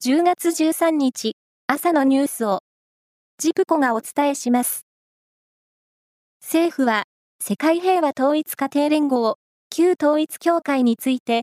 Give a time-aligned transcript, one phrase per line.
[0.00, 1.32] 10月13日
[1.66, 2.60] 朝のニュースを
[3.36, 4.86] ジプコがお伝えします。
[6.40, 7.02] 政府は
[7.42, 9.38] 世界平和統一家庭連合
[9.70, 11.42] 旧統一協会について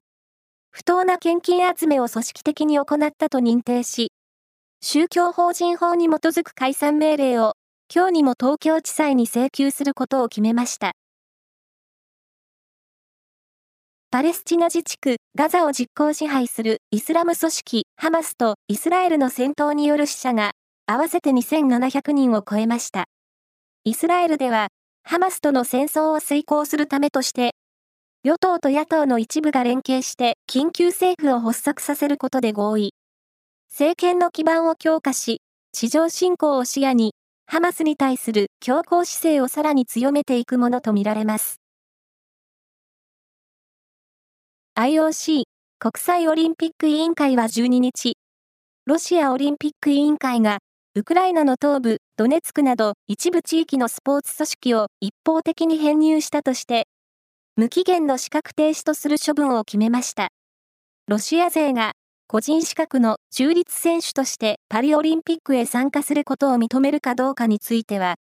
[0.72, 4.14] 不当な献金集めを組織的に行ったと認定し
[4.82, 7.56] 宗教法人法に基づく解散命令を
[7.94, 10.94] 今日にも東京地裁に請求することを決めました。
[14.16, 20.52] パレスチナ自治区ガザを実効支配するイスラム組織ハマスとイスラエルの戦闘による死者が
[20.86, 23.10] 合わせて2700人を超えました。
[23.84, 24.70] イスラエルでは
[25.04, 27.56] ハマスとの戦争を遂行するためとして、
[28.24, 32.94] 与党と野党の一部が連携して緊急政府を発足させることで合意。
[33.70, 35.42] 政権の基盤を強化し、
[35.74, 37.16] 地上侵攻を視野に、
[37.48, 41.60] ハマスに対する強硬姿勢をさらに強めていくものとみられます。
[44.78, 45.44] IOC
[45.80, 48.18] 国際オリンピック委員会は12日、
[48.86, 50.58] ロシアオリンピック委員会が、
[50.96, 56.88] ウクライナの東部ドネツクなど一部地域のスポーツ組織を一方的に編入したとして、
[57.56, 60.28] 無期限の資格停止とする処分を決めました。
[61.08, 61.94] ロシア勢が
[62.28, 68.16] 個人資格の中立選手としてパリオリンピックへ参加することを認めるかどうかについては、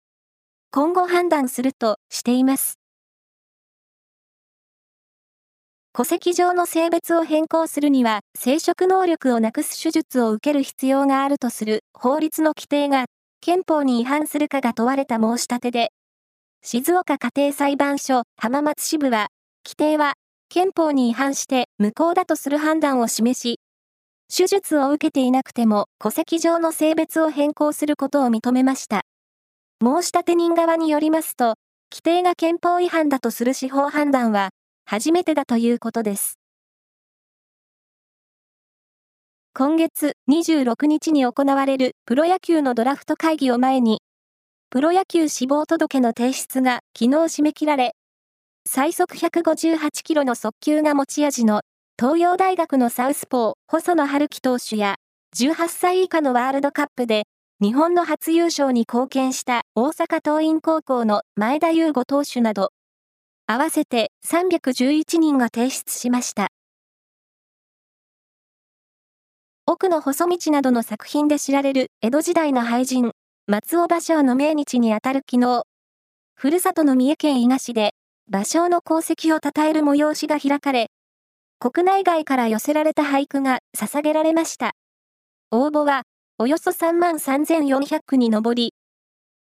[0.70, 2.81] 今後判断するとしています。
[5.94, 13.04] 戸籍上の性別を変更するには、生殖能力をなくす手術を受ける必要があるとする法律の規定が、
[13.42, 15.92] 憲法に違反するかが問われた申し立てで、
[16.62, 19.26] 静岡家庭裁判所浜松支部は、
[19.66, 20.14] 規定は
[20.48, 23.60] 憲法に違反して無効だとする判断を示し、
[24.34, 29.02] 手術を受けていなくても戸籍上の性別を変更することを認めました。
[29.84, 31.56] 申し立て人側によりますと、
[31.92, 34.52] 規定が憲法違反だとする司法判断は、
[34.84, 36.38] 初めてだということです。
[39.55, 44.00] 今月26日に行われるプロ野球のドラフト会議を前に、
[44.70, 47.94] プロ野球志望届の提出が昨日締め切られ、
[48.65, 51.62] 最速158キロの速球が持ち味の
[51.99, 54.97] 東洋大学のサウスポー細野晴樹投手や
[55.37, 57.25] 18歳以下のワールドカップで
[57.60, 62.70] 日本の初優勝に貢献した大阪桐蔭高校の前田優吾投手など
[63.47, 66.48] 合わせて311人が提出しました。
[69.66, 73.12] 奥の細道などの作品で知られる江戸時代の俳人、
[73.47, 75.64] 松尾芭蕉の命日にあたる昨日、
[76.34, 77.94] ふるさとの三重県伊賀市で、
[78.31, 80.91] 芭蕉の功績を称える催しが開かれ、
[81.58, 84.72] 国内外から寄せられた俳句が捧げられました。
[85.52, 86.02] 応募は、
[86.38, 88.75] およそ3万3400句に上り、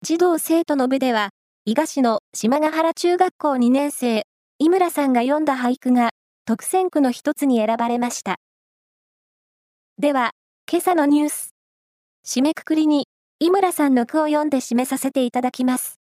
[0.03, 1.31] 児童生徒の部では、
[1.63, 4.23] 伊賀市の島ヶ原中学校2年生、
[4.57, 6.09] 井村さんが読んだ俳句が
[6.43, 8.37] 特選句の一つに選ばれました。
[9.99, 10.31] では、
[10.67, 11.53] 今朝のニュース。
[12.25, 13.07] 締めくくりに、
[13.39, 15.99] 井村さんの句を読んで締めさせていただきます。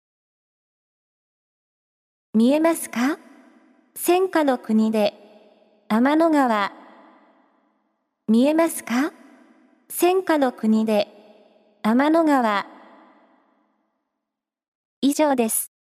[2.32, 3.18] 見えますか？
[3.94, 5.12] 戦火の国で、
[5.88, 6.72] 天の川。
[8.28, 9.12] 見えますか？
[9.90, 11.06] 戦火の国で、
[11.82, 12.66] 天の川。
[15.20, 15.79] 上です。